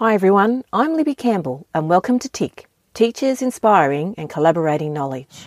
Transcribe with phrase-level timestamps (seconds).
[0.00, 5.46] Hi everyone, I'm Libby Campbell and welcome to TICK, Teachers Inspiring and Collaborating Knowledge.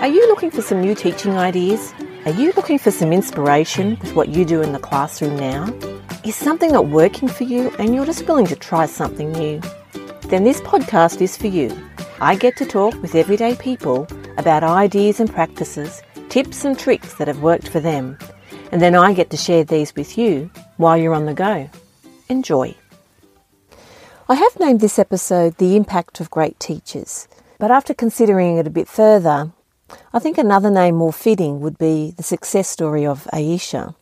[0.00, 1.94] Are you looking for some new teaching ideas?
[2.24, 5.72] Are you looking for some inspiration with what you do in the classroom now?
[6.24, 9.60] Is something not working for you and you're just willing to try something new?
[10.22, 11.70] Then this podcast is for you.
[12.22, 14.06] I get to talk with everyday people
[14.36, 18.18] about ideas and practices, tips and tricks that have worked for them.
[18.70, 21.70] And then I get to share these with you while you're on the go.
[22.28, 22.74] Enjoy.
[24.28, 27.26] I have named this episode The Impact of Great Teachers,
[27.58, 29.52] but after considering it a bit further,
[30.12, 33.94] I think another name more fitting would be the success story of Aisha.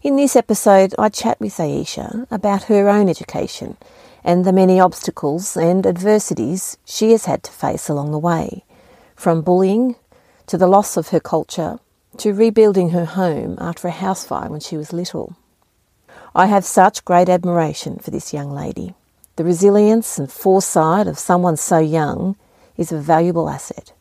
[0.00, 3.76] In this episode, I chat with Aisha about her own education
[4.26, 8.64] and the many obstacles and adversities she has had to face along the way,
[9.14, 9.94] from bullying
[10.48, 11.78] to the loss of her culture
[12.18, 15.36] to rebuilding her home after a house fire when she was little.
[16.34, 18.94] I have such great admiration for this young lady.
[19.36, 22.36] The resilience and foresight of someone so young
[22.76, 23.92] is a valuable asset.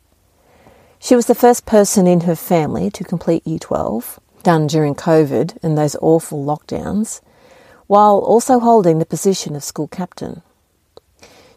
[0.98, 5.58] She was the first person in her family to complete Year 12, done during COVID
[5.62, 7.22] and those awful lockdowns,
[7.88, 10.42] while also holding the position of school captain.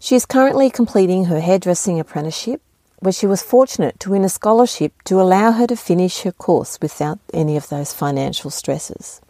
[0.00, 2.62] She is currently completing her hairdressing apprenticeship,
[3.00, 6.78] where she was fortunate to win a scholarship to allow her to finish her course
[6.80, 9.20] without any of those financial stresses.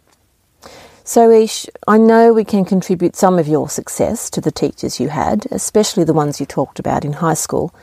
[1.03, 5.09] So, Ish, I know we can contribute some of your success to the teachers you
[5.09, 7.73] had, especially the ones you talked about in high school,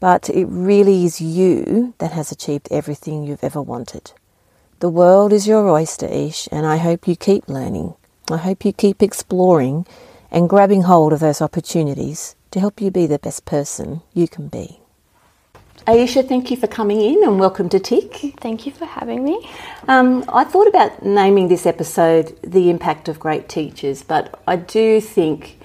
[0.00, 4.12] but it really is you that has achieved everything you've ever wanted.
[4.80, 7.94] The world is your oyster, Ish, and I hope you keep learning.
[8.30, 9.86] I hope you keep exploring
[10.30, 14.48] and grabbing hold of those opportunities to help you be the best person you can
[14.48, 14.80] be.
[15.86, 18.38] Aisha, thank you for coming in and welcome to TICK.
[18.38, 19.48] Thank you for having me.
[19.86, 25.00] Um, I thought about naming this episode The Impact of Great Teachers, but I do
[25.00, 25.58] think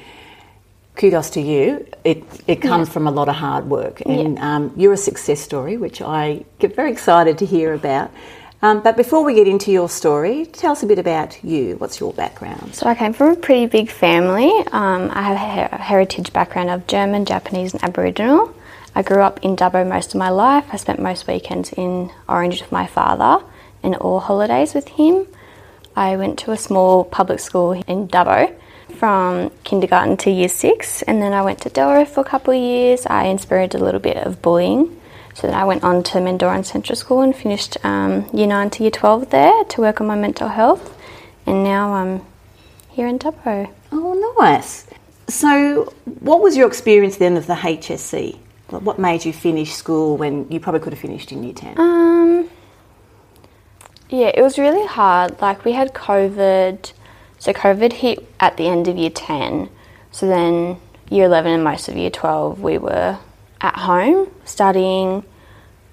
[0.96, 1.86] kudos to you.
[2.06, 2.94] It, it comes yeah.
[2.94, 4.56] from a lot of hard work, and yeah.
[4.56, 8.10] um, you're a success story, which I get very excited to hear about.
[8.64, 11.76] Um, but before we get into your story, tell us a bit about you.
[11.76, 12.74] What's your background?
[12.74, 14.52] So I came from a pretty big family.
[14.72, 18.56] Um, I have a heritage background of German, Japanese, and Aboriginal.
[18.96, 20.66] I grew up in Dubbo most of my life.
[20.72, 23.44] I spent most weekends in Orange with my father
[23.84, 25.28] and all holidays with him.
[25.94, 28.56] I went to a small public school in Dubbo
[28.96, 32.62] from kindergarten to year six, and then I went to Delroy for a couple of
[32.62, 33.06] years.
[33.08, 35.02] I experienced a little bit of bullying,
[35.34, 38.84] so then I went on to Mendooran Central School and finished um, year nine to
[38.84, 40.98] year 12 there to work on my mental health,
[41.46, 42.22] and now I'm
[42.90, 43.72] here in Dubbo.
[43.92, 44.86] Oh, nice.
[45.28, 48.38] So, what was your experience then of the HSC?
[48.70, 51.80] What made you finish school when you probably could have finished in year 10?
[51.80, 52.50] Um,
[54.10, 55.40] yeah, it was really hard.
[55.42, 56.92] Like, we had COVID
[57.44, 59.70] so COVID hit at the end of year 10.
[60.14, 60.78] So then
[61.10, 63.20] year 11 and most of year 12 we were
[63.64, 65.24] at home studying,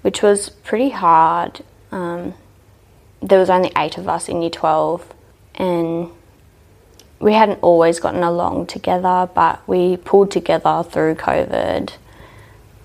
[0.01, 1.61] which was pretty hard.
[1.91, 2.35] Um,
[3.21, 5.13] there was only eight of us in year 12
[5.55, 6.09] and
[7.19, 11.93] we hadn't always gotten along together, but we pulled together through COVID,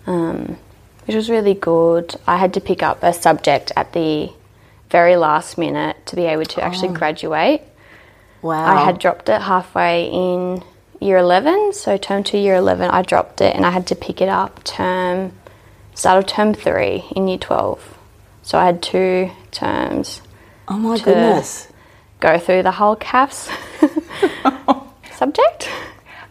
[0.07, 0.59] um,
[1.07, 2.15] which was really good.
[2.27, 4.31] I had to pick up a subject at the
[4.91, 6.95] very last minute to be able to actually oh.
[6.95, 7.63] graduate.
[8.43, 8.77] Wow.
[8.77, 10.63] I had dropped it halfway in
[11.01, 14.21] year 11, so term 2, year 11, I dropped it and I had to pick
[14.21, 15.33] it up term,
[15.95, 17.99] start of term 3 in year 12.
[18.43, 20.23] So I had two terms.
[20.69, 21.67] Oh my goodness.
[22.21, 23.51] Go through the whole CAFS
[25.17, 25.69] subject.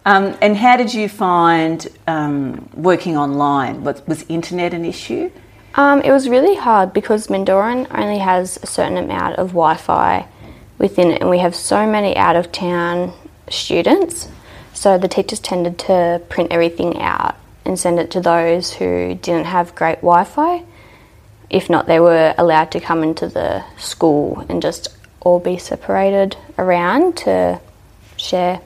[0.06, 3.84] Um, and how did you find um, working online?
[3.84, 5.30] Was, was internet an issue?
[5.74, 10.26] Um, it was really hard because Mendooran only has a certain amount of Wi Fi
[10.78, 13.12] within it, and we have so many out of town
[13.50, 14.30] students.
[14.76, 19.46] So the teachers tended to print everything out and send it to those who didn't
[19.46, 20.64] have great Wi Fi.
[21.50, 24.90] If not, they were allowed to come into the school and just
[25.22, 27.60] all be separated around to
[28.18, 28.60] share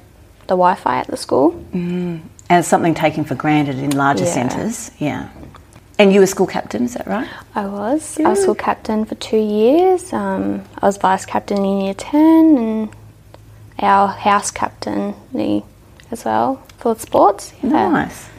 [0.43, 1.51] the Wi Fi at the school.
[1.71, 2.21] Mm.
[2.49, 4.31] And it's something taken for granted in larger yeah.
[4.31, 5.29] centres, yeah.
[5.99, 7.29] And you were school captain, is that right?
[7.53, 8.17] I was.
[8.17, 8.27] Yeah.
[8.27, 10.11] I was school captain for two years.
[10.11, 12.89] Um, I was vice captain in year 10 and
[13.77, 15.13] our house captain
[16.11, 17.53] as well for sports.
[17.63, 17.89] Yeah.
[17.89, 18.29] Nice.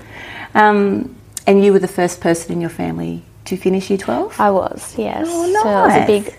[0.54, 4.40] Um, and you were the first person in your family to finish year 12?
[4.40, 5.26] I was, yes.
[5.28, 5.62] Oh, nice.
[5.62, 6.36] So it was a big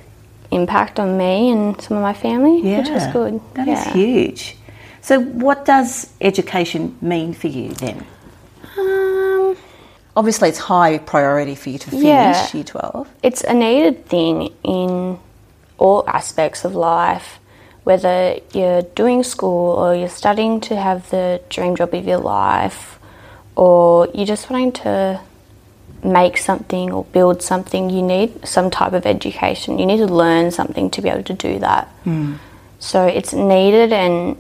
[0.52, 2.80] impact on me and some of my family, yeah.
[2.80, 3.42] which was good.
[3.56, 3.88] That yeah.
[3.88, 4.58] is huge.
[5.02, 8.06] So, what does education mean for you then?
[8.78, 9.58] Um,
[10.16, 12.48] obviously it's high priority for you to finish Yeah.
[12.54, 13.08] year 12.
[13.24, 15.20] it's a needed thing in
[15.78, 17.40] all aspects of life,
[17.84, 23.00] whether you're doing school or you're studying to have the dream job of your life,
[23.56, 25.22] or you're just wanting to
[26.04, 29.80] make something or build something, you need some type of education.
[29.80, 31.88] You need to learn something to be able to do that.
[32.04, 32.36] Hmm.
[32.80, 34.38] So it's needed and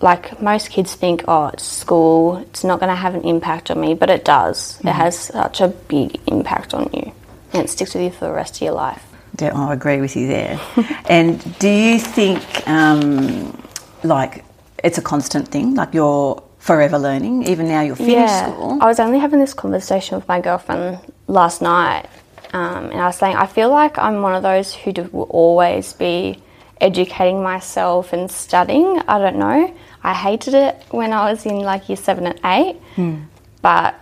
[0.00, 3.80] like most kids think, oh, it's school, it's not going to have an impact on
[3.80, 4.78] me, but it does.
[4.80, 4.88] It hmm.
[4.88, 7.12] has such a big impact on you
[7.52, 9.11] and it sticks with you for the rest of your life.
[9.40, 10.60] Yeah, I agree with you there.
[11.06, 13.56] and do you think, um,
[14.04, 14.44] like,
[14.84, 15.74] it's a constant thing?
[15.74, 18.78] Like, you're forever learning, even now you're finished school?
[18.80, 22.06] I was only having this conversation with my girlfriend last night,
[22.52, 25.22] um, and I was saying I feel like I'm one of those who do, will
[25.24, 26.40] always be
[26.80, 29.00] educating myself and studying.
[29.08, 29.74] I don't know.
[30.04, 33.22] I hated it when I was in like year seven and eight, Hmm.
[33.62, 33.94] but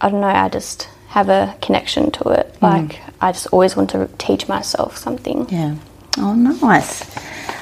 [0.00, 0.26] I don't know.
[0.28, 2.54] I just have a connection to it.
[2.60, 2.64] Hmm.
[2.66, 5.48] Like I just always want to teach myself something.
[5.48, 5.76] Yeah.
[6.18, 7.04] Oh, nice.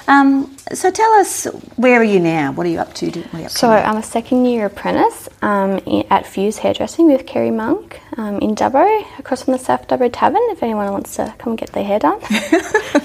[0.06, 1.45] Um, so tell us,
[1.77, 2.53] where are you now?
[2.53, 3.11] What are you up to?
[3.11, 3.75] Do- you up So to?
[3.87, 5.81] I'm a second year apprentice um,
[6.11, 10.43] at Fuse Hairdressing with Kerry Monk um, in Dubbo, across from the South Dubbo Tavern.
[10.51, 12.21] If anyone wants to come and get their hair done.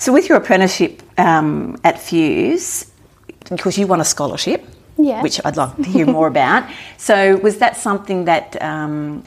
[0.00, 2.88] So with your apprenticeship um, at Fuse,
[3.50, 4.64] because you won a scholarship,
[4.96, 5.22] Yeah.
[5.24, 6.70] which I'd like to hear more about.
[6.98, 9.24] So was that something that um,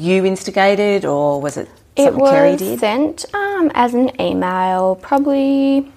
[0.00, 2.78] you instigated, or was it it was did?
[2.78, 5.90] sent um, as an email, probably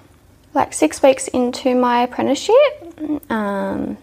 [0.54, 2.56] like six weeks into my apprenticeship.
[3.30, 3.98] Um,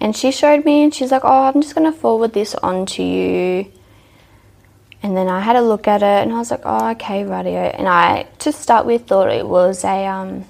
[0.00, 2.86] and she showed me, and she's like, "Oh, I'm just going to forward this on
[2.86, 3.72] to you."
[5.02, 7.60] And then I had a look at it, and I was like, "Oh, okay, radio."
[7.60, 10.44] And I, to start with, thought it was a um,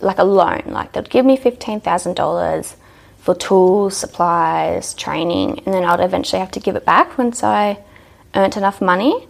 [0.00, 2.76] like a loan, like they'd give me fifteen thousand dollars
[3.24, 7.82] for tools, supplies, training, and then I'd eventually have to give it back once I
[8.34, 9.26] earned enough money.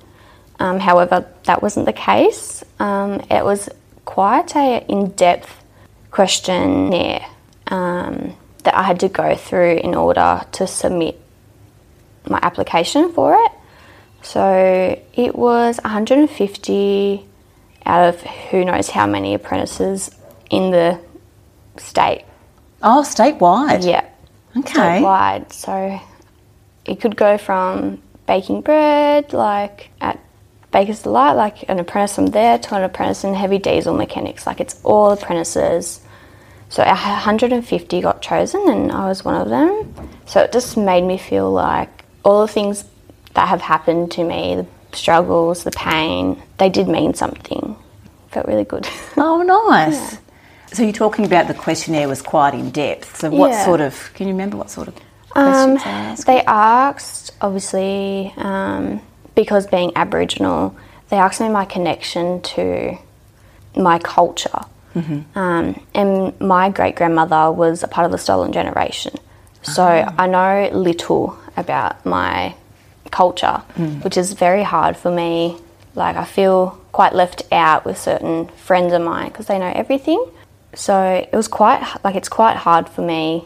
[0.59, 2.65] Um, however, that wasn't the case.
[2.81, 3.69] Um, it was
[4.05, 5.63] quite a in-depth
[6.11, 7.25] questionnaire
[7.69, 11.21] um, that I had to go through in order to submit
[12.29, 13.53] my application for it.
[14.23, 17.25] So it was 150
[17.87, 20.11] out of who knows how many apprentices
[20.51, 20.99] in the
[21.77, 22.25] state.
[22.85, 23.85] Oh, statewide.
[23.85, 24.05] Yeah.
[24.57, 25.01] Okay.
[25.01, 25.53] Statewide.
[25.53, 25.99] So
[26.85, 30.21] it could go from baking bread, like at
[30.71, 34.47] Bakers Delight, like an apprentice from there, to an apprentice in heavy diesel mechanics.
[34.47, 36.01] Like it's all apprentices.
[36.69, 39.95] So 150 got chosen, and I was one of them.
[40.27, 42.85] So it just made me feel like all the things
[43.35, 47.77] that have happened to me, the struggles, the pain, they did mean something.
[48.31, 48.87] Felt really good.
[49.17, 50.19] Oh, nice.
[50.75, 53.17] So you're talking about the questionnaire was quite in depth.
[53.21, 53.65] So what Yeah.
[53.65, 54.11] sort of?
[54.15, 54.95] Can you remember what sort of
[55.37, 56.27] Um, they asked?
[56.27, 59.01] they asked, obviously, um,
[59.37, 60.75] because being Aboriginal,
[61.11, 62.99] they asked me my connection to
[63.77, 64.61] my culture.
[65.35, 69.13] Um, and my great grandmother was a part of the stolen generation.
[69.63, 69.83] So
[70.19, 72.55] I know little about my
[73.11, 73.63] culture,
[74.03, 75.57] which is very hard for me.
[75.97, 80.25] Like, I feel quite left out with certain friends of mine because they know everything.
[80.77, 83.45] So it was quite, like, it's quite hard for me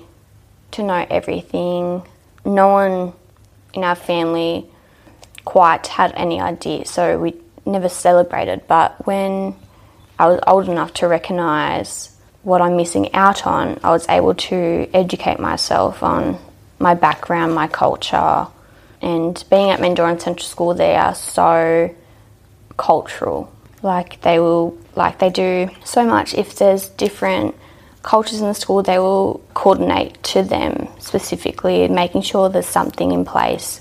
[0.73, 2.03] to know everything.
[2.45, 3.13] No one
[3.75, 4.67] in our family
[5.45, 8.63] quite had any idea, so we never celebrated.
[8.67, 9.55] But when
[10.19, 14.89] I was old enough to recognise what I'm missing out on, I was able to
[14.95, 16.39] educate myself on
[16.79, 18.47] my background, my culture,
[19.01, 21.95] and being at Mendooran Central School, they are so
[22.77, 23.53] cultural.
[23.83, 26.35] Like they will, like they do so much.
[26.35, 27.55] If there's different
[28.03, 33.25] cultures in the school, they will coordinate to them specifically, making sure there's something in
[33.25, 33.81] place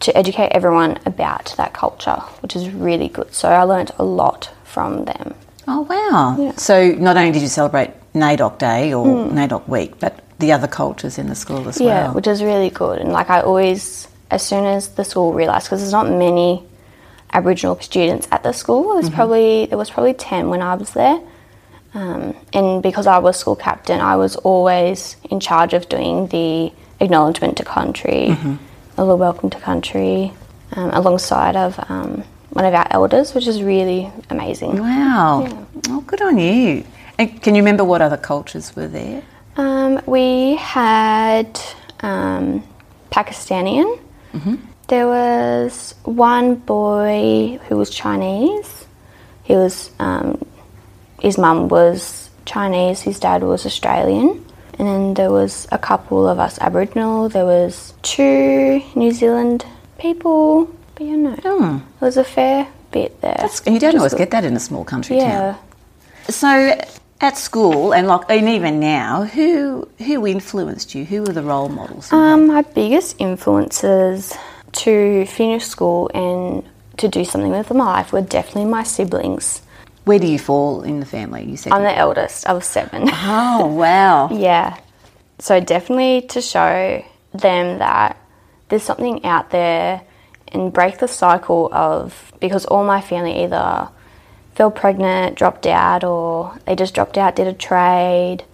[0.00, 3.32] to educate everyone about that culture, which is really good.
[3.34, 5.34] So I learnt a lot from them.
[5.66, 6.52] Oh wow!
[6.56, 9.30] So not only did you celebrate NAIDOC Day or mm.
[9.32, 12.14] NAIDOC Week, but the other cultures in the school as Yeah, well.
[12.14, 12.98] which is really good.
[12.98, 16.62] And like I always, as soon as the school realised, because there's not many
[17.34, 18.94] Aboriginal students at the school.
[18.94, 21.20] There's probably there was probably ten when I was there,
[21.92, 26.72] um, and because I was school captain, I was always in charge of doing the
[27.00, 28.36] acknowledgement to country,
[28.96, 30.32] or the welcome to country,
[30.76, 34.78] um, alongside of um, one of our elders, which is really amazing.
[34.78, 35.66] Wow!
[35.88, 36.84] Oh, good on you.
[37.18, 39.22] And can you remember what other cultures were there?
[39.56, 41.60] Um, we had
[42.00, 42.62] um,
[43.10, 44.00] Pakistani.
[44.88, 48.86] There was one boy who was Chinese.
[49.44, 50.40] He was um,
[51.20, 53.00] his mum was Chinese.
[53.00, 54.44] His dad was Australian.
[54.78, 57.28] and then there was a couple of us Aboriginal.
[57.28, 59.64] There was two New Zealand
[59.98, 61.78] people, but you know, Hmm.
[62.00, 63.36] there was a fair bit there.
[63.38, 65.28] That's, you don't always get that in a small country town.
[65.30, 65.54] Yeah.
[66.28, 66.50] So
[67.20, 71.04] at school and like and even now, who who influenced you?
[71.06, 72.12] Who were the role models?
[72.12, 74.34] Um, my biggest influences
[74.74, 76.64] to finish school and
[76.98, 79.62] to do something with my life were definitely my siblings.
[80.04, 81.44] Where do you fall in the family?
[81.44, 81.72] You said.
[81.72, 83.08] I'm the eldest I was seven.
[83.10, 84.28] oh wow!
[84.32, 84.78] Yeah.
[85.38, 88.16] So definitely to show them that
[88.68, 90.02] there's something out there
[90.48, 93.88] and break the cycle of because all my family either
[94.54, 98.44] fell pregnant, dropped out, or they just dropped out, did a trade.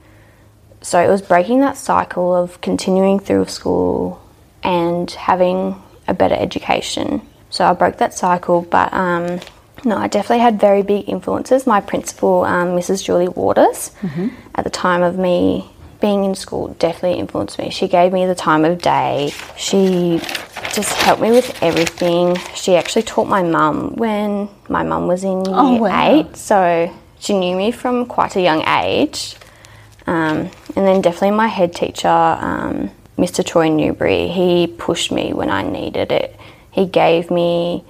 [0.82, 4.22] So it was breaking that cycle of continuing through school
[4.62, 7.22] and having a better education.
[7.50, 9.40] So I broke that cycle, but um,
[9.84, 11.66] no, I definitely had very big influences.
[11.66, 13.02] My principal, um, Mrs.
[13.04, 13.92] Julie Waters,
[14.54, 17.70] at the time of me being in school, definitely influenced me.
[17.70, 19.32] She gave me the time of day.
[19.56, 20.18] She
[20.72, 22.36] just helped me with everything.
[22.54, 26.10] She actually taught my mum when my mum was in year Oh, wow.
[26.20, 29.36] eight, so she knew me from quite a young age.
[30.06, 32.90] Um, and then definitely my head teacher, um,
[33.20, 33.44] Mr.
[33.44, 36.34] Troy Newbury, he pushed me when I needed it.
[36.70, 37.84] He gave me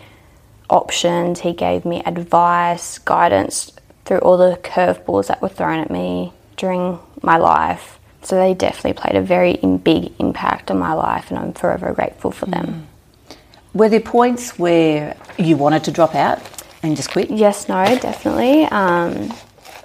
[0.69, 3.71] options, he gave me advice, guidance
[4.05, 8.01] through all the curveballs that were thrown at me during my life.
[8.23, 12.33] So they definitely played a very big impact on my life, and I'm forever grateful
[12.33, 12.89] for them.
[13.73, 16.41] Were there points where you wanted to drop out
[16.83, 17.31] and just quit?
[17.31, 18.65] Yes, no, definitely.
[18.65, 19.33] Um,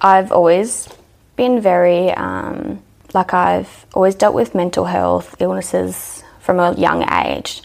[0.02, 0.90] I've always
[1.36, 2.82] been very, um,
[3.16, 7.64] like, I've always dealt with mental health illnesses from a young age.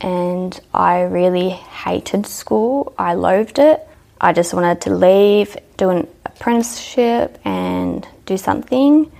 [0.00, 2.94] And I really hated school.
[2.98, 3.80] I loathed it.
[4.20, 9.10] I just wanted to leave, do an apprenticeship, and do something.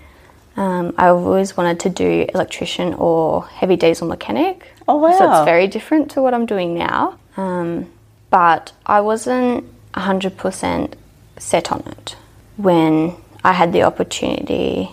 [0.57, 4.69] Um, I always wanted to do electrician or heavy diesel mechanic.
[4.87, 5.19] Oh, wow!
[5.19, 7.19] So it's very different to what I'm doing now.
[7.37, 7.91] Um,
[8.31, 10.95] but I wasn't 100%
[11.39, 12.17] set on it
[12.57, 14.91] when I had the opportunity.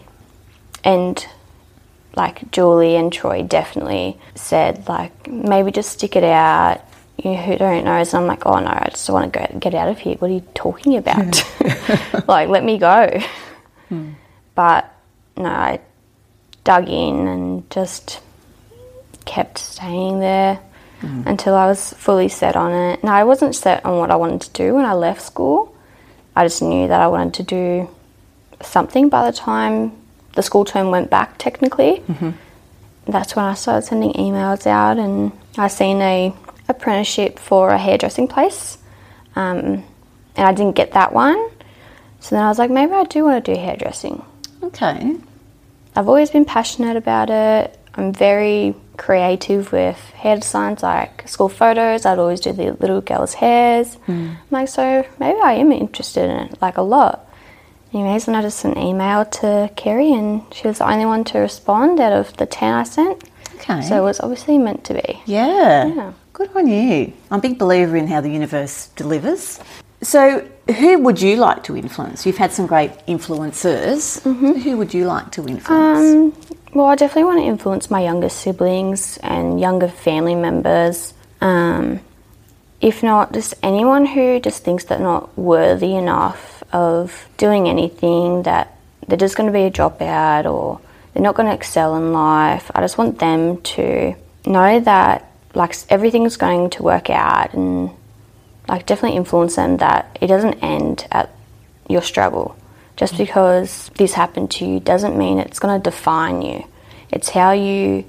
[0.83, 1.25] And
[2.15, 6.81] like Julie and Troy definitely said, like, maybe just stick it out.
[7.23, 7.91] You who don't know.
[7.91, 10.15] And I'm like, oh no, I just want to go get out of here.
[10.15, 11.43] What are you talking about?
[12.27, 13.21] like, let me go.
[13.89, 14.11] Hmm.
[14.55, 14.93] But
[15.37, 15.79] no, I
[16.63, 18.21] dug in and just
[19.25, 20.55] kept staying there
[20.99, 21.23] hmm.
[21.25, 23.03] until I was fully set on it.
[23.03, 25.75] No, I wasn't set on what I wanted to do when I left school.
[26.35, 27.89] I just knew that I wanted to do
[28.61, 30.00] something by the time
[30.33, 32.03] the school term went back, technically.
[33.07, 36.33] That's when I started sending emails out, and I seen a
[36.69, 38.77] apprenticeship for a hairdressing place,
[39.35, 39.83] um,
[40.35, 41.49] and I didn't get that one.
[42.19, 44.23] So then I was like, maybe I do want to do hairdressing.
[44.63, 45.15] Okay.
[45.95, 47.77] I've always been passionate about it.
[47.95, 52.05] I'm very creative with hair designs, like school photos.
[52.05, 53.97] I'd always do the little girls' hairs.
[54.07, 57.27] I'm like, so maybe I am interested in it, like a lot.
[57.93, 61.23] Anyways, and I just sent an email to Kerry, and she was the only one
[61.25, 63.23] to respond out of the 10 I sent.
[63.55, 63.81] Okay.
[63.81, 65.21] So it was obviously meant to be.
[65.25, 65.87] Yeah.
[65.87, 66.13] Yeah.
[66.33, 67.11] Good on you.
[67.29, 69.59] I'm a big believer in how the universe delivers.
[70.01, 70.47] So,
[70.79, 72.25] who would you like to influence?
[72.25, 74.21] You've had some great influencers.
[74.63, 76.47] Who would you like to influence?
[76.47, 81.13] Um, well, I definitely want to influence my younger siblings and younger family members.
[81.41, 81.99] Um,
[82.79, 88.75] if not, just anyone who just thinks they're not worthy enough of doing anything, that
[89.07, 90.79] they're just going to be a dropout or
[91.13, 92.71] they're not going to excel in life.
[92.73, 97.91] I just want them to know that like everything's going to work out and
[98.67, 101.29] like definitely influence them that it doesn't end at
[101.89, 102.55] your struggle.
[102.95, 106.65] Just because this happened to you doesn't mean it's going to define you.
[107.09, 108.05] It's how you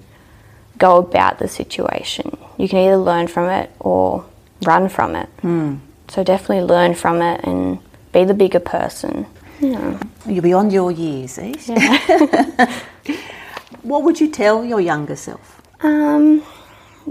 [0.79, 2.37] go about the situation.
[2.59, 4.25] You can either learn from it or
[4.63, 5.29] run from it.
[5.41, 5.77] Hmm.
[6.09, 7.79] So definitely learn from it and
[8.13, 9.27] be the bigger person.
[9.61, 9.99] Yeah.
[10.27, 11.53] You're beyond your years, eh?
[13.83, 15.61] what would you tell your younger self?
[15.81, 16.43] Um,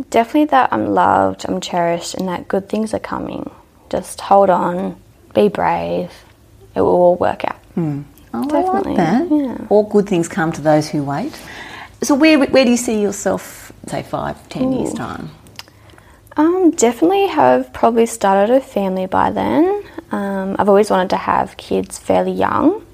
[0.09, 3.49] definitely that I'm loved, I'm cherished, and that good things are coming.
[3.89, 5.01] Just hold on,
[5.33, 6.11] be brave.
[6.75, 7.59] It will all work out.
[8.33, 9.31] Oh, Definitely, I like that.
[9.31, 9.67] yeah.
[9.69, 11.33] All good things come to those who wait.
[12.01, 15.29] So, where, where do you see yourself, say, five, ten years' time?
[16.37, 19.83] Um, definitely have probably started a family by then.
[20.11, 22.85] Um, I've always wanted to have kids fairly young,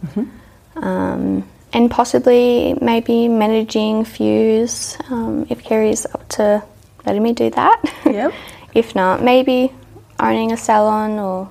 [0.75, 6.63] um, and possibly maybe managing Fuse um, if Kerry's up to
[7.05, 7.81] letting me do that.
[8.05, 8.33] Yep.
[8.73, 9.71] if not, maybe
[10.19, 11.49] owning a salon or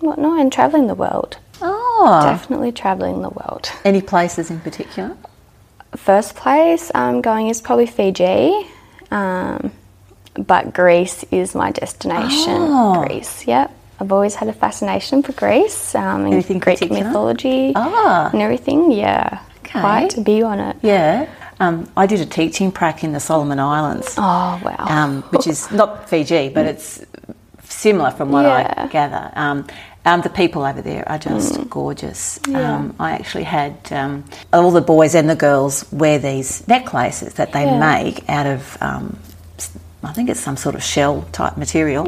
[0.00, 1.38] whatnot and traveling the world.
[1.62, 3.70] Oh, Definitely traveling the world.
[3.84, 5.16] any places in particular?
[5.94, 8.66] First place I'm going is probably Fiji,
[9.10, 9.72] um,
[10.34, 12.52] but Greece is my destination.
[12.58, 13.04] Oh.
[13.06, 13.72] Greece, yep.
[14.00, 17.04] I've always had a fascination for Greece um, and Anything Greek particular?
[17.04, 18.30] mythology Ah.
[18.32, 18.92] and everything.
[18.92, 19.80] Yeah, Okay.
[19.80, 20.76] quite big on it.
[20.82, 21.26] Yeah.
[21.58, 24.76] Um, I did a teaching prac in the Solomon Islands, Oh wow!
[24.78, 27.00] um, which is not Fiji, but it's
[27.64, 29.32] similar from what I gather.
[29.34, 29.66] Um,
[30.04, 32.38] um, the people over there are just gorgeous.
[32.40, 32.52] Mm.
[32.52, 32.74] Yeah.
[32.74, 37.52] Um, I actually had um, all the boys and the girls wear these necklaces that
[37.52, 37.80] they Yeah.
[37.80, 39.18] make out of, um,
[40.04, 42.06] I think it's some sort of shell type material.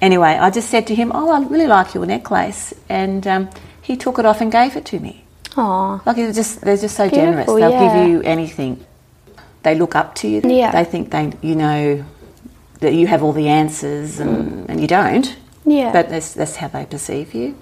[0.00, 3.50] Anyway, I just said to him, "Oh, I really like your necklace," and um,
[3.82, 5.24] he took it off and gave it to me.
[5.56, 6.02] Aw.
[6.06, 7.46] Like it's just they're just so Beautiful, generous.
[7.46, 7.98] They'll yeah.
[7.98, 8.84] give you anything.
[9.62, 10.40] They look up to you.
[10.44, 10.70] Yeah.
[10.70, 12.04] They think they you know
[12.80, 15.36] that you have all the answers and, and you don't.
[15.64, 15.92] Yeah.
[15.92, 17.56] But that's that's how they perceive you.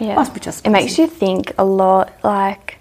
[0.00, 0.24] Yeah.
[0.40, 2.12] Just it makes you think a lot.
[2.24, 2.78] Like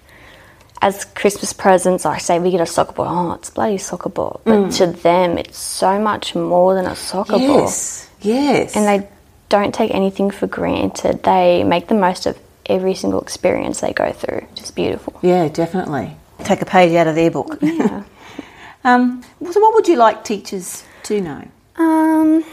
[0.82, 3.08] as Christmas presents, I say we get a soccer ball.
[3.08, 4.42] Oh, it's bloody soccer ball.
[4.46, 7.72] But to them, it's so much more than a soccer ball.
[8.22, 8.74] Yes.
[8.74, 8.76] Yes.
[8.76, 9.08] And they
[9.50, 11.24] don't take anything for granted.
[11.24, 14.46] They make the most of every single experience they go through.
[14.56, 15.20] Just beautiful.
[15.22, 16.16] Yeah, definitely.
[16.44, 17.58] Take a page out of their book.
[17.62, 18.04] Yeah.
[18.84, 21.48] um, so what would you like teachers to know?
[21.76, 22.44] Um,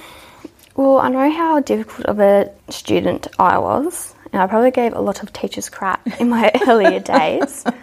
[0.75, 5.01] well, I know how difficult of a student I was, and I probably gave a
[5.01, 7.65] lot of teachers crap in my earlier days.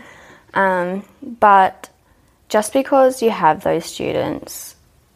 [0.56, 1.90] Um, but
[2.48, 4.75] just because you have those students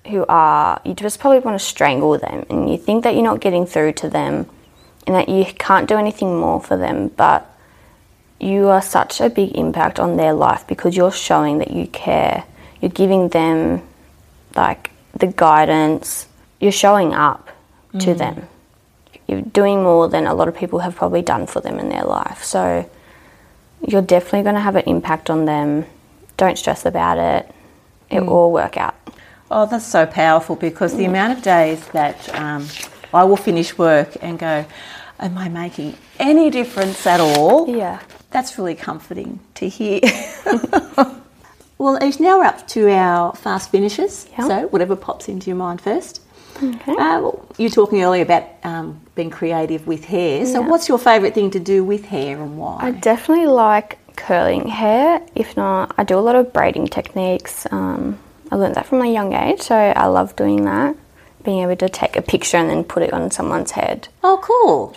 [0.10, 3.40] who are, you just probably want to strangle them, and you think that you're not
[3.40, 4.50] getting through to them,
[5.08, 7.46] and that you can't do anything more for them, but
[8.40, 12.46] you are such a big impact on their life because you're showing that you care.
[12.82, 13.82] You're giving them
[14.56, 16.28] like the guidance.
[16.60, 17.50] You're showing up
[17.94, 18.18] to mm.
[18.18, 18.48] them.
[19.28, 22.04] You're doing more than a lot of people have probably done for them in their
[22.04, 22.44] life.
[22.44, 22.90] So
[23.86, 25.86] you're definitely going to have an impact on them.
[26.38, 27.54] Don't stress about it.
[28.10, 28.26] It mm.
[28.26, 28.96] will all work out.
[29.52, 32.68] Oh, that's so powerful because the amount of days that um,
[33.14, 34.66] I will finish work and go,
[35.20, 37.68] Am I making any difference at all?
[37.68, 38.00] Yeah.
[38.32, 40.00] That's really comforting to hear.
[41.78, 44.28] well, Ash, now we're up to our fast finishes.
[44.32, 44.48] Yeah.
[44.48, 46.22] So, whatever pops into your mind first.
[46.64, 46.92] Okay.
[46.92, 50.46] Uh, well, you were talking earlier about um, being creative with hair.
[50.46, 50.68] So, Yeah.
[50.70, 52.78] what's your favourite thing to do with hair and why?
[52.80, 55.22] I definitely like curling hair.
[55.36, 57.66] If not, I do a lot of braiding techniques.
[57.72, 58.20] Um,
[58.52, 60.96] I learned that from a young age, so I love doing that.
[61.44, 64.08] Being able to take a picture and then put it on someone's head.
[64.24, 64.96] oh, cool.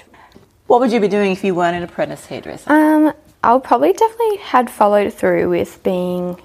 [0.67, 2.71] What would you be doing if you weren't an apprentice hairdresser?
[2.73, 3.13] Um,
[3.45, 6.41] I'll probably definitely had followed through with being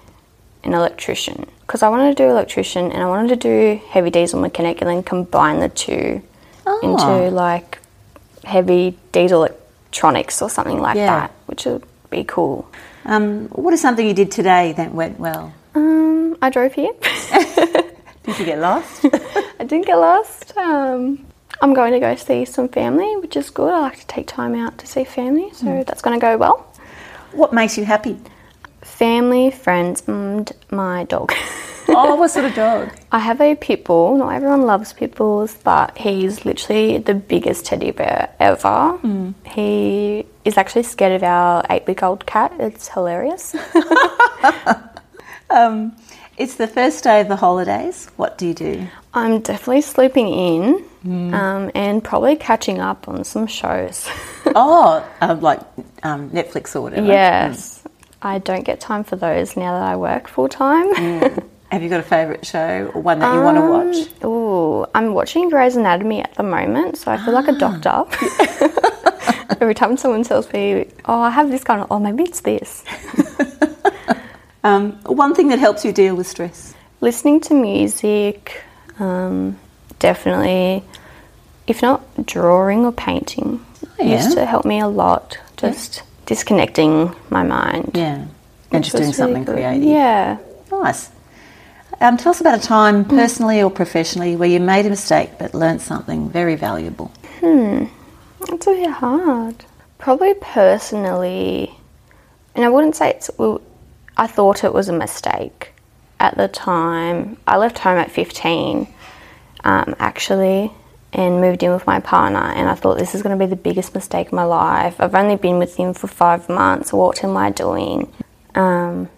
[0.63, 4.39] an electrician because I wanted to do electrician and I wanted to do heavy diesel
[4.41, 6.21] mechanic and then combine the two
[6.65, 6.79] Oh.
[6.83, 7.79] into like
[8.43, 11.05] heavy diesel electronics or something like Yeah.
[11.21, 12.67] that, which would be cool.
[13.05, 15.53] Um, what is something you did today that went well?
[15.77, 16.91] Um, I drove here.
[18.23, 19.05] Did you get lost?
[19.59, 20.57] I didn't get lost.
[20.57, 21.25] Um,
[21.61, 23.71] I'm going to go see some family, which is good.
[23.71, 26.65] I like to take time out to see family, so that's going to go well.
[27.31, 28.17] what makes you happy?
[28.81, 31.31] Family, friends, and my dog.
[31.89, 32.89] Oh, what sort of dog?
[33.13, 34.17] I have a pit bull.
[34.17, 38.99] Not everyone loves pit bulls, but he's literally the biggest teddy bear ever.
[39.45, 42.51] He is actually scared of our eight week old cat.
[42.59, 43.55] It's hilarious.
[45.49, 45.95] Um,
[46.37, 48.09] it's the first day of the holidays.
[48.15, 48.87] What do you do?
[49.13, 54.07] I'm definitely sleeping in um, and probably catching up on some shows.
[54.47, 55.61] oh, um, like
[56.03, 57.07] um, Netflix or whatever.
[57.07, 57.83] yes.
[58.21, 60.93] I don't get time for those now that I work full time.
[61.71, 63.61] Have you got a favourite show or one that you want to
[64.01, 64.09] watch?
[64.23, 68.05] Oh, I'm watching Grey's Anatomy at the moment, so I feel like a doctor.
[69.61, 72.83] Every time someone tells me, "Oh, I have this kind of," oh, maybe it's this.
[74.63, 76.73] Um, one thing that helps you deal with stress.
[77.01, 78.61] Listening to music,
[78.99, 79.57] um,
[79.99, 80.83] definitely.
[81.67, 84.15] If not drawing or painting, Oh, yeah.
[84.23, 85.37] used to help me a lot.
[85.57, 87.91] Just disconnecting my mind.
[87.93, 88.25] Yeah.
[88.71, 89.55] And just doing really something good.
[89.55, 89.83] creative.
[89.83, 90.37] Yeah.
[90.71, 91.09] Nice.
[91.99, 95.53] Um, tell us about a time, personally or professionally, where you made a mistake but
[95.55, 97.11] learnt something very valuable.
[97.39, 97.85] Hmm.
[98.49, 99.65] It's really hard.
[99.97, 101.71] Probably personally,
[102.55, 103.29] and I wouldn't say it's.
[104.17, 105.73] I thought it was a mistake
[106.19, 107.37] at the time.
[107.45, 108.87] I left home at 15,
[109.63, 110.71] um, actually,
[111.13, 112.39] and moved in with my partner.
[112.39, 114.99] And I thought this is going to be the biggest mistake of my life.
[114.99, 116.91] I've only been with him for five months.
[116.91, 118.11] What am I doing?
[118.55, 119.09] Um,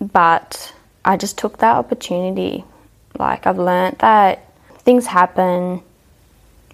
[0.00, 0.74] but
[1.04, 2.64] I just took that opportunity.
[3.16, 4.44] Like I've learnt that
[4.78, 5.82] things happen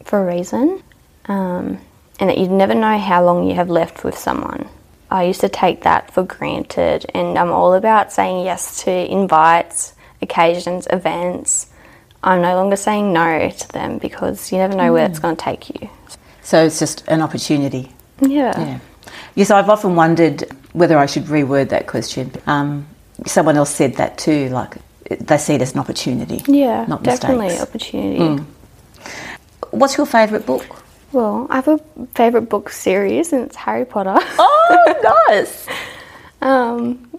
[0.05, 0.83] for a reason,
[1.27, 1.79] um,
[2.19, 4.69] and that you never know how long you have left with someone.
[5.11, 9.95] I used to take that for granted, and I'm all about saying yes to invites,
[10.21, 11.69] occasions, events.
[12.23, 15.43] I'm no longer saying no to them because you never know where it's going to
[15.43, 15.89] take you.
[16.43, 17.93] So it's just an opportunity.
[18.21, 18.59] Yeah.
[18.61, 18.79] Yeah.
[19.35, 22.33] Yes, I've often wondered whether I should reword that question.
[22.47, 22.87] Um,
[23.27, 24.77] someone else said that too, like
[25.09, 26.43] they see it as an opportunity.
[26.47, 27.63] Yeah, not definitely mistakes.
[27.63, 28.45] opportunity.
[29.71, 30.83] What's your favourite book?
[31.13, 31.79] Well, I have a
[32.15, 34.17] favorite book series, and it's Harry Potter.
[34.19, 35.67] Oh, nice.
[36.43, 37.11] Um,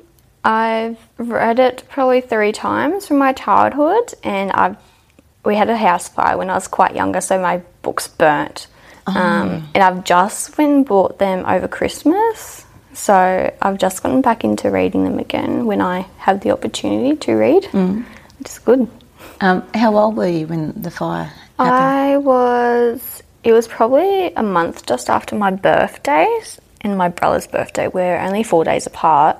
[0.43, 4.77] I've read it probably three times from my childhood, and I've
[5.45, 8.67] we had a house fire when I was quite younger, so my books burnt.
[9.07, 14.69] Um, and I've just and bought them over Christmas, so I've just gotten back into
[14.69, 17.65] reading them again when I have the opportunity to read,
[18.37, 18.87] which is good.
[19.41, 21.73] Um, how old were you when the fire happened?
[21.73, 23.23] I was.
[23.43, 26.27] It was probably a month just after my birthday
[26.81, 27.87] and my brother's birthday.
[27.87, 29.37] We're only four days apart.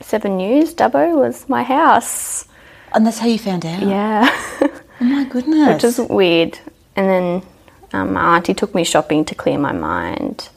[0.02, 2.46] Seven News, Dubbo was my house.
[2.94, 3.82] And that's how you found out?
[3.82, 4.30] Yeah,
[5.02, 5.74] Oh my goodness.
[5.74, 6.60] which is weird.
[6.96, 7.42] And then
[8.02, 10.50] um, my auntie took me shopping to clear my mind.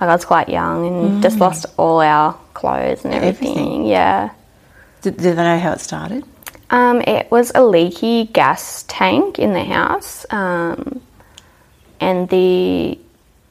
[0.00, 3.48] Like I was quite young and just lost all our clothes and everything.
[3.50, 3.86] Everything.
[3.86, 4.30] Yeah.
[5.02, 6.24] did, did they know how it started?
[6.70, 11.00] Um, it was a leaky gas tank in the house, um,
[12.00, 12.98] and the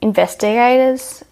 [0.01, 1.23] investigators.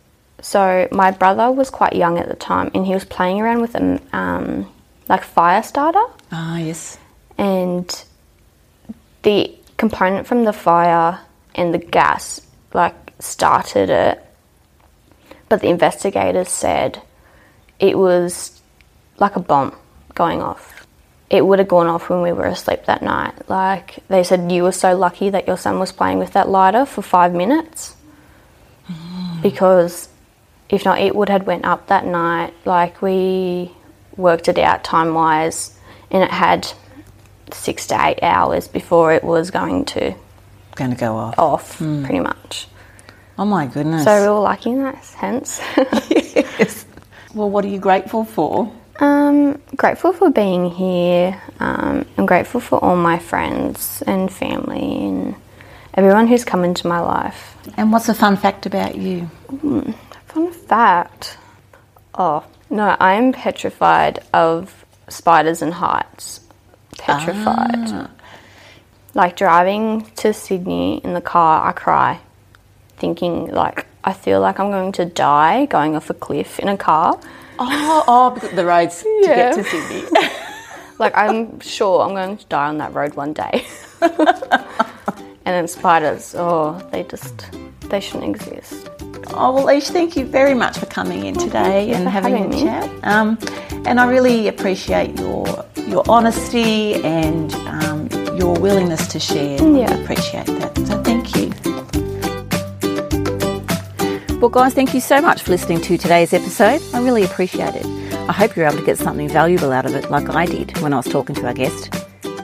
[0.41, 3.75] So my brother was quite young at the time, and he was playing around with
[3.75, 4.71] a um,
[5.09, 6.97] like fire starter, Ah, yes.
[7.37, 8.03] and
[9.23, 11.19] the component from the fire
[11.59, 12.41] and the gas
[12.73, 14.25] like started it.
[15.49, 17.01] But the investigators said
[17.79, 18.61] it was
[19.17, 19.75] like a bomb
[20.15, 20.87] going off.
[21.29, 23.49] It would have gone off when we were asleep that night.
[23.49, 26.85] Like they said, you were so lucky that your son was playing with that lighter
[26.85, 27.95] for five minutes,
[28.87, 29.41] mm.
[29.41, 30.09] because
[30.69, 32.53] if not, it would have went up that night.
[32.65, 33.71] Like we
[34.15, 35.77] worked it out time wise,
[36.09, 36.67] and it had
[37.51, 40.15] six to eight hours before it was going to
[40.79, 41.37] Going to go off.
[41.37, 42.67] off, pretty much.
[43.37, 44.05] Oh my goodness.
[44.05, 45.61] So we were lucky in that sense.
[46.09, 46.85] yes.
[47.35, 48.71] Well, what are you grateful for?
[48.99, 51.41] um, grateful for being here.
[51.59, 55.35] Um, I'm grateful for all my friends and family and
[55.93, 57.55] everyone who's come into my life.
[57.77, 59.29] And what's a fun fact about you?
[60.27, 61.37] Fun fact.
[62.13, 66.41] Oh, no, I'm petrified of spiders and heights.
[66.97, 68.09] Petrified.
[69.15, 72.19] Like driving to Sydney in the car, I cry,
[72.97, 76.77] thinking like I feel like I'm going to die going off a cliff in a
[76.77, 77.19] car.
[77.57, 79.35] Oh, oh, because the roads to Yeah.
[79.35, 80.29] get to Sydney.
[80.99, 83.65] Like I'm sure I'm going to die on that road one day.
[84.01, 84.11] and
[85.45, 87.49] then spiders, oh, they just
[87.89, 88.89] they shouldn't exist.
[89.27, 92.53] Oh, well, Ish, thank you very much for coming in today you and having, having
[92.53, 92.63] a me.
[92.63, 92.89] chat.
[93.03, 93.37] Um,
[93.85, 95.45] and I really appreciate your
[95.87, 99.57] your honesty and um, your willingness to share.
[99.61, 99.91] Yeah.
[99.91, 100.77] I appreciate that.
[100.87, 101.49] So thank you.
[104.39, 106.81] Well, guys, thank you so much for listening to today's episode.
[106.93, 107.85] I really appreciate it.
[108.29, 110.93] I hope you're able to get something valuable out of it, like I did when
[110.93, 111.91] I was talking to our guest.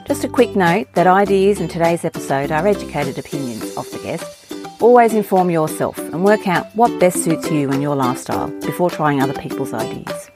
[0.06, 4.46] Just a quick note that ideas in today's episode are educated opinions of the guest.
[4.82, 9.22] Always inform yourself and work out what best suits you and your lifestyle before trying
[9.22, 10.30] other people's ideas.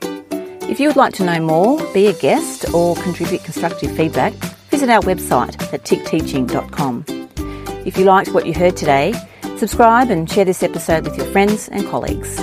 [0.69, 4.33] If you would like to know more, be a guest, or contribute constructive feedback,
[4.69, 7.05] visit our website at tickteaching.com.
[7.85, 9.13] If you liked what you heard today,
[9.57, 12.39] subscribe and share this episode with your friends and colleagues.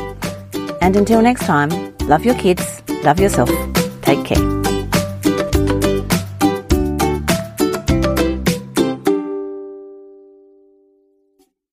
[0.82, 3.50] And until next time, love your kids, love yourself,
[4.02, 4.55] take care.